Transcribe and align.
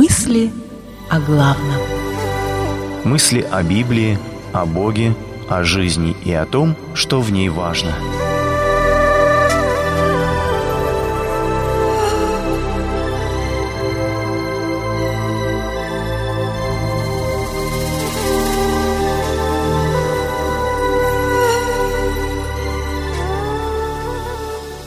Мысли 0.00 0.52
о 1.10 1.18
главном. 1.18 1.80
Мысли 3.02 3.40
о 3.40 3.64
Библии, 3.64 4.16
о 4.52 4.64
Боге, 4.64 5.12
о 5.48 5.64
жизни 5.64 6.14
и 6.24 6.32
о 6.32 6.46
том, 6.46 6.76
что 6.94 7.20
в 7.20 7.32
ней 7.32 7.48
важно. 7.48 7.96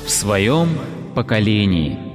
В 0.05 0.09
своем 0.09 0.69
поколении– 1.13 1.99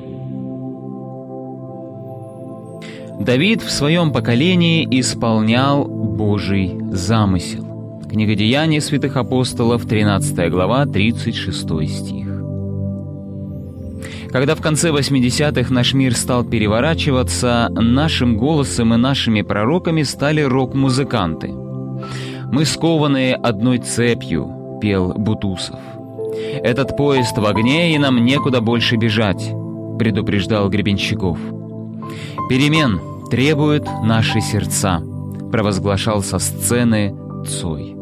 Давид 3.21 3.63
в 3.63 3.71
своем 3.71 4.13
поколении 4.13 4.87
исполнял 5.01 5.85
Божий 5.87 6.79
замысел. 6.91 8.03
Книга 8.09 8.35
Деяний 8.35 8.81
святых 8.81 9.17
апостолов, 9.17 9.87
13 9.87 10.51
глава, 10.51 10.85
36 10.85 11.61
стих. 11.89 12.27
Когда 14.31 14.55
в 14.55 14.61
конце 14.61 14.91
80-х 14.91 15.73
наш 15.73 15.95
мир 15.95 16.15
стал 16.15 16.45
переворачиваться, 16.45 17.69
нашим 17.71 18.37
голосом 18.37 18.93
и 18.93 18.99
нашими 18.99 19.41
пророками 19.41 20.03
стали 20.03 20.43
рок-музыканты. 20.43 21.49
«Мы 22.53 22.65
скованы 22.67 23.33
одной 23.33 23.79
цепью»,— 23.79 24.79
пел 24.83 25.15
Бутусов. 25.15 25.81
«Этот 26.63 26.97
поезд 26.97 27.37
в 27.39 27.47
огне, 27.47 27.95
и 27.95 27.99
нам 27.99 28.23
некуда 28.25 28.61
больше 28.61 28.97
бежать»,— 28.97 29.53
предупреждал 29.99 30.69
Гребенщиков. 30.69 31.39
«Перемен, 32.49 33.01
требуют 33.31 33.87
наши 34.03 34.41
сердца»,— 34.41 35.03
провозглашал 35.51 36.23
со 36.23 36.39
сцены 36.39 37.15
Цой. 37.47 37.97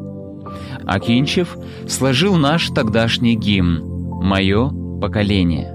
Акинчев 0.87 1.57
сложил 1.89 2.37
наш 2.37 2.69
тогдашний 2.69 3.37
гимн 3.37 3.83
«Мое 4.23 4.71
поколение». 5.01 5.73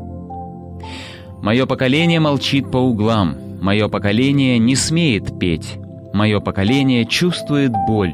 «Мое 1.42 1.66
поколение 1.66 2.20
молчит 2.20 2.70
по 2.70 2.78
углам, 2.78 3.38
мое 3.62 3.88
поколение 3.88 4.60
не 4.60 4.76
смеет 4.76 5.40
петь, 5.40 5.78
мое 6.14 6.40
поколение 6.40 7.06
чувствует 7.06 7.72
боль, 7.88 8.14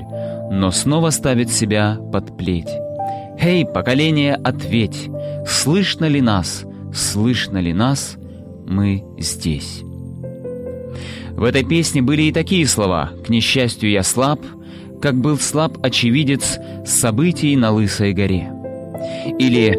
но 0.51 0.71
снова 0.71 1.09
ставит 1.09 1.49
себя 1.51 1.97
под 2.13 2.37
плеть. 2.37 2.69
Эй, 3.39 3.65
поколение, 3.65 4.35
ответь, 4.35 5.09
слышно 5.47 6.05
ли 6.05 6.21
нас, 6.21 6.65
слышно 6.93 7.57
ли 7.57 7.73
нас, 7.73 8.17
мы 8.65 9.03
здесь». 9.17 9.83
В 11.36 11.44
этой 11.44 11.66
песне 11.66 12.02
были 12.02 12.23
и 12.23 12.31
такие 12.31 12.66
слова 12.66 13.11
«К 13.25 13.30
несчастью, 13.30 13.89
я 13.89 14.03
слаб», 14.03 14.39
как 15.02 15.16
был 15.16 15.38
слаб 15.38 15.78
очевидец 15.83 16.58
событий 16.86 17.58
на 17.58 17.72
Лысой 17.72 18.14
горе. 18.14 18.52
Или 19.38 19.78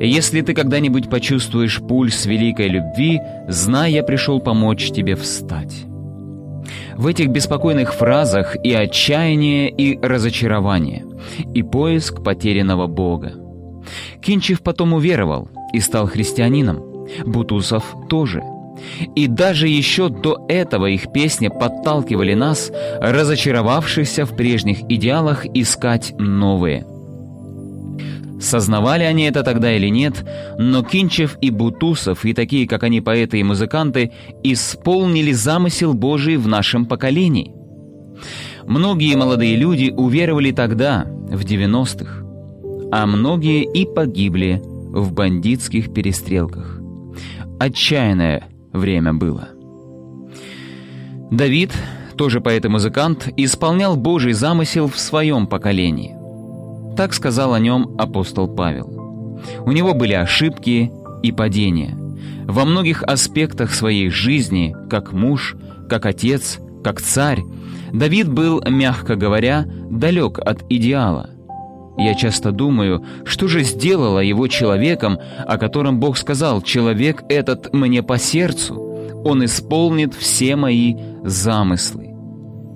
«Если 0.00 0.42
ты 0.42 0.52
когда-нибудь 0.52 1.08
почувствуешь 1.08 1.80
пульс 1.80 2.26
великой 2.26 2.68
любви, 2.68 3.20
знай, 3.48 3.92
я 3.92 4.02
пришел 4.02 4.38
помочь 4.38 4.90
тебе 4.90 5.16
встать». 5.16 5.86
В 6.94 7.06
этих 7.06 7.28
беспокойных 7.28 7.94
фразах 7.94 8.56
и 8.62 8.74
отчаяние, 8.74 9.70
и 9.70 9.98
разочарование, 9.98 11.06
и 11.54 11.62
поиск 11.62 12.22
потерянного 12.22 12.86
Бога. 12.86 13.32
Кинчев 14.20 14.60
потом 14.60 14.92
уверовал 14.92 15.48
и 15.72 15.80
стал 15.80 16.06
христианином. 16.06 17.06
Бутусов 17.24 17.96
тоже– 18.10 18.42
и 19.14 19.26
даже 19.26 19.68
еще 19.68 20.08
до 20.08 20.44
этого 20.48 20.86
их 20.86 21.12
песни 21.12 21.48
подталкивали 21.48 22.34
нас, 22.34 22.70
разочаровавшихся 23.00 24.24
в 24.24 24.36
прежних 24.36 24.82
идеалах, 24.88 25.46
искать 25.46 26.12
новые. 26.18 26.86
Сознавали 28.40 29.02
они 29.02 29.24
это 29.24 29.42
тогда 29.42 29.72
или 29.74 29.88
нет, 29.88 30.24
но 30.58 30.84
Кинчев 30.84 31.36
и 31.40 31.50
Бутусов, 31.50 32.24
и 32.24 32.32
такие, 32.32 32.68
как 32.68 32.84
они, 32.84 33.00
поэты 33.00 33.40
и 33.40 33.42
музыканты, 33.42 34.12
исполнили 34.44 35.32
замысел 35.32 35.92
Божий 35.92 36.36
в 36.36 36.46
нашем 36.46 36.86
поколении. 36.86 37.52
Многие 38.64 39.16
молодые 39.16 39.56
люди 39.56 39.92
уверовали 39.96 40.52
тогда, 40.52 41.04
в 41.04 41.44
90-х, 41.44 42.24
а 42.92 43.06
многие 43.06 43.64
и 43.64 43.84
погибли 43.86 44.62
в 44.62 45.12
бандитских 45.12 45.92
перестрелках. 45.92 46.80
Отчаянная 47.58 48.44
время 48.78 49.14
было. 49.14 49.48
Давид, 51.30 51.72
тоже 52.16 52.40
поэт 52.40 52.64
и 52.64 52.68
музыкант, 52.68 53.28
исполнял 53.36 53.96
Божий 53.96 54.32
замысел 54.32 54.88
в 54.88 54.98
своем 54.98 55.46
поколении. 55.46 56.16
Так 56.96 57.12
сказал 57.12 57.54
о 57.54 57.60
нем 57.60 57.94
апостол 57.98 58.48
Павел. 58.48 59.38
У 59.64 59.72
него 59.72 59.94
были 59.94 60.14
ошибки 60.14 60.90
и 61.22 61.32
падения. 61.32 61.96
Во 62.46 62.64
многих 62.64 63.02
аспектах 63.02 63.74
своей 63.74 64.08
жизни, 64.08 64.74
как 64.88 65.12
муж, 65.12 65.56
как 65.88 66.06
отец, 66.06 66.58
как 66.82 67.00
царь, 67.00 67.42
Давид 67.92 68.28
был, 68.28 68.62
мягко 68.66 69.16
говоря, 69.16 69.66
далек 69.90 70.38
от 70.38 70.62
идеала– 70.70 71.30
я 71.98 72.14
часто 72.14 72.52
думаю, 72.52 73.04
что 73.24 73.48
же 73.48 73.62
сделало 73.64 74.20
его 74.20 74.46
человеком, 74.48 75.18
о 75.46 75.58
котором 75.58 76.00
Бог 76.00 76.16
сказал, 76.16 76.62
«Человек 76.62 77.24
этот 77.28 77.72
мне 77.72 78.02
по 78.02 78.18
сердцу, 78.18 78.80
он 79.24 79.44
исполнит 79.44 80.14
все 80.14 80.56
мои 80.56 80.94
замыслы». 81.24 82.14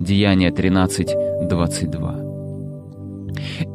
Деяние 0.01 0.51
13, 0.51 1.49
22. 1.49 2.23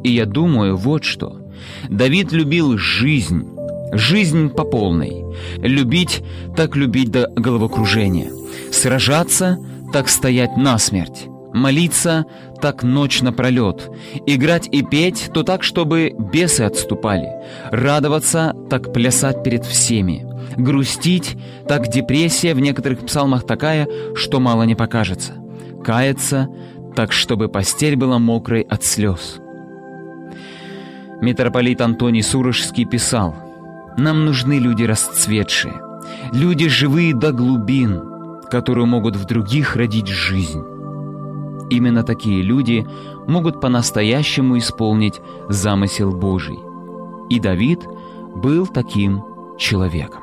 И 0.04 0.10
я 0.10 0.26
думаю 0.26 0.76
вот 0.76 1.04
что. 1.04 1.40
Давид 1.88 2.32
любил 2.32 2.76
жизнь, 2.76 3.48
жизнь 3.92 4.50
по 4.50 4.64
полной. 4.64 5.24
Любить, 5.58 6.22
так 6.56 6.76
любить 6.76 7.10
до 7.10 7.28
головокружения. 7.34 8.30
Сражаться, 8.70 9.58
так 9.92 10.08
стоять 10.08 10.56
насмерть. 10.56 11.26
Молиться 11.54 12.26
так 12.60 12.82
ночь 12.82 13.22
напролет, 13.22 13.90
играть 14.26 14.68
и 14.70 14.82
петь 14.82 15.30
то 15.32 15.42
так, 15.42 15.62
чтобы 15.62 16.14
бесы 16.18 16.62
отступали, 16.62 17.28
радоваться 17.70 18.54
так 18.70 18.92
плясать 18.92 19.42
перед 19.42 19.64
всеми, 19.64 20.26
грустить 20.56 21.36
так 21.66 21.88
депрессия 21.88 22.54
в 22.54 22.60
некоторых 22.60 23.04
псалмах 23.06 23.46
такая, 23.46 23.88
что 24.14 24.40
мало 24.40 24.64
не 24.64 24.74
покажется, 24.74 25.34
каяться 25.84 26.48
так, 26.94 27.12
чтобы 27.12 27.48
постель 27.48 27.96
была 27.96 28.18
мокрой 28.18 28.62
от 28.62 28.84
слез. 28.84 29.38
Митрополит 31.20 31.80
Антоний 31.80 32.22
Сурожский 32.22 32.84
писал, 32.84 33.34
«Нам 33.96 34.24
нужны 34.24 34.58
люди 34.58 34.84
расцветшие, 34.84 35.74
люди 36.32 36.68
живые 36.68 37.14
до 37.14 37.32
глубин, 37.32 38.40
которые 38.50 38.86
могут 38.86 39.16
в 39.16 39.24
других 39.26 39.74
родить 39.76 40.08
жизнь». 40.08 40.77
Именно 41.70 42.02
такие 42.02 42.42
люди 42.42 42.86
могут 43.26 43.60
по-настоящему 43.60 44.58
исполнить 44.58 45.20
замысел 45.48 46.12
Божий. 46.12 46.58
И 47.28 47.40
Давид 47.40 47.86
был 48.34 48.66
таким 48.66 49.22
человеком. 49.58 50.22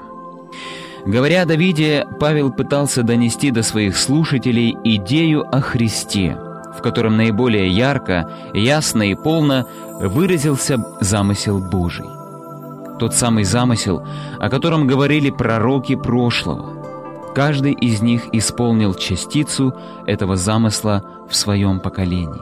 Говоря 1.05 1.43
о 1.43 1.45
Давиде, 1.45 2.07
Павел 2.19 2.51
пытался 2.51 3.03
донести 3.03 3.51
до 3.51 3.61
своих 3.61 3.95
слушателей 3.95 4.75
идею 4.83 5.45
о 5.55 5.61
Христе, 5.61 6.35
в 6.75 6.81
котором 6.81 7.15
наиболее 7.15 7.67
ярко, 7.67 8.31
ясно 8.53 9.03
и 9.03 9.13
полно 9.13 9.67
выразился 10.01 10.83
замысел 11.01 11.59
Божий. 11.59 12.07
Тот 12.97 13.13
самый 13.13 13.43
замысел, 13.43 14.03
о 14.39 14.49
котором 14.49 14.87
говорили 14.87 15.29
пророки 15.29 15.95
прошлого, 15.95 16.84
Каждый 17.35 17.73
из 17.73 18.01
них 18.01 18.23
исполнил 18.31 18.93
частицу 18.93 19.75
этого 20.07 20.37
замысла 20.37 21.03
в 21.29 21.35
своем 21.35 21.81
поколении. 21.81 22.41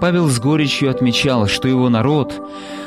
Павел 0.00 0.28
с 0.28 0.38
горечью 0.38 0.90
отмечал, 0.90 1.48
что 1.48 1.66
его 1.66 1.88
народ, 1.88 2.40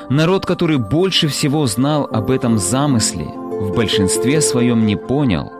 народ, 0.09 0.45
который 0.45 0.77
больше 0.77 1.27
всего 1.27 1.67
знал 1.67 2.07
об 2.09 2.31
этом 2.31 2.57
замысле, 2.57 3.25
в 3.25 3.75
большинстве 3.75 4.39
своем 4.39 4.85
не 4.85 4.95
понял, 4.95 5.51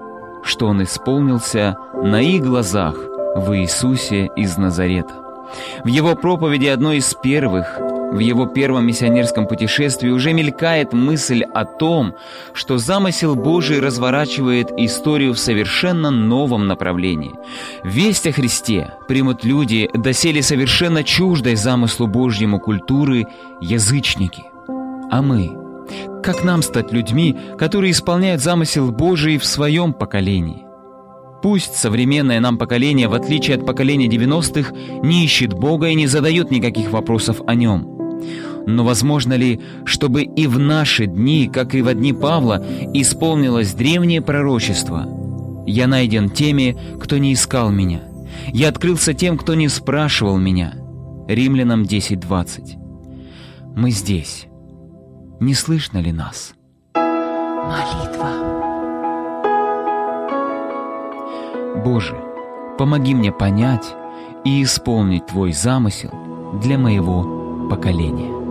что 0.43 0.67
он 0.67 0.81
исполнился 0.81 1.77
на 1.93 2.21
их 2.21 2.43
глазах 2.43 2.95
в 3.35 3.53
Иисусе 3.57 4.29
из 4.37 4.57
Назарета. 4.57 5.13
В 5.83 5.87
его 5.87 6.15
проповеди 6.15 6.67
одной 6.67 6.97
из 6.97 7.13
первых 7.15 7.79
в 8.11 8.19
его 8.19 8.45
первом 8.45 8.87
миссионерском 8.87 9.47
путешествии 9.47 10.09
уже 10.09 10.33
мелькает 10.33 10.93
мысль 10.93 11.43
о 11.43 11.65
том, 11.65 12.15
что 12.53 12.77
замысел 12.77 13.35
Божий 13.35 13.79
разворачивает 13.79 14.71
историю 14.77 15.33
в 15.33 15.39
совершенно 15.39 16.11
новом 16.11 16.67
направлении. 16.67 17.33
Весть 17.83 18.27
о 18.27 18.31
Христе 18.31 18.93
примут 19.07 19.43
люди, 19.43 19.89
доселе 19.93 20.41
совершенно 20.41 21.03
чуждой 21.03 21.55
замыслу 21.55 22.07
Божьему 22.07 22.59
культуры, 22.59 23.25
язычники. 23.61 24.43
А 25.11 25.21
мы? 25.21 25.51
Как 26.23 26.43
нам 26.43 26.61
стать 26.61 26.91
людьми, 26.91 27.37
которые 27.57 27.91
исполняют 27.91 28.41
замысел 28.41 28.91
Божий 28.91 29.37
в 29.37 29.45
своем 29.45 29.93
поколении? 29.93 30.65
Пусть 31.43 31.75
современное 31.75 32.39
нам 32.39 32.57
поколение, 32.57 33.07
в 33.07 33.13
отличие 33.13 33.57
от 33.57 33.65
поколения 33.65 34.07
90-х, 34.07 34.73
не 35.03 35.25
ищет 35.25 35.53
Бога 35.53 35.89
и 35.89 35.95
не 35.95 36.07
задает 36.07 36.49
никаких 36.49 36.91
вопросов 36.91 37.41
о 37.45 37.53
Нем. 37.53 37.94
Но 38.67 38.83
возможно 38.83 39.33
ли, 39.33 39.61
чтобы 39.85 40.23
и 40.23 40.47
в 40.47 40.57
наши 40.57 41.05
дни, 41.05 41.49
как 41.51 41.75
и 41.75 41.81
в 41.81 41.93
дни 41.93 42.13
Павла, 42.13 42.65
исполнилось 42.93 43.73
древнее 43.73 44.21
пророчество? 44.21 45.07
«Я 45.67 45.87
найден 45.87 46.29
теми, 46.29 46.77
кто 47.01 47.17
не 47.17 47.33
искал 47.33 47.71
меня. 47.71 48.01
Я 48.53 48.69
открылся 48.69 49.13
тем, 49.13 49.37
кто 49.37 49.55
не 49.55 49.67
спрашивал 49.67 50.37
меня». 50.37 50.75
Римлянам 51.27 51.83
10.20. 51.83 52.77
Мы 53.75 53.89
здесь. 53.89 54.45
Не 55.39 55.55
слышно 55.55 55.97
ли 55.97 56.11
нас? 56.11 56.53
Молитва. 56.93 58.29
Боже, 61.83 62.15
помоги 62.77 63.15
мне 63.15 63.31
понять 63.31 63.95
и 64.45 64.61
исполнить 64.61 65.25
Твой 65.25 65.51
замысел 65.51 66.11
для 66.61 66.77
моего 66.77 67.44
поколения. 67.69 68.45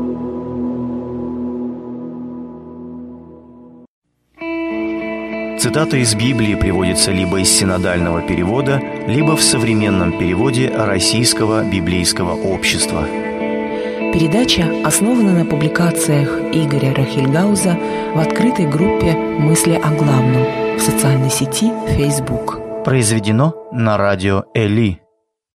Цитата 5.64 5.96
из 5.96 6.14
Библии 6.14 6.54
приводится 6.56 7.10
либо 7.10 7.40
из 7.40 7.48
синодального 7.48 8.20
перевода, 8.20 8.82
либо 9.06 9.34
в 9.34 9.42
современном 9.42 10.18
переводе 10.18 10.68
Российского 10.68 11.64
библейского 11.64 12.34
общества. 12.34 13.06
Передача 14.12 14.66
основана 14.84 15.32
на 15.32 15.44
публикациях 15.46 16.28
Игоря 16.52 16.94
Рахильгауза 16.94 17.78
в 18.14 18.18
открытой 18.18 18.66
группе 18.66 19.14
«Мысли 19.14 19.74
о 19.74 19.90
главном» 19.90 20.78
в 20.78 20.80
социальной 20.80 21.30
сети 21.30 21.72
Facebook. 21.96 22.60
Произведено 22.84 23.54
на 23.72 23.96
радио 23.96 24.44
Эли. 24.54 25.03